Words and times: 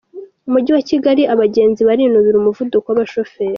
Umujyi 0.47 0.71
wa 0.75 0.83
Kigali 0.89 1.21
Abagenzi 1.33 1.81
barinubira 1.87 2.35
umuvuduko 2.37 2.85
w’abashoferi 2.87 3.49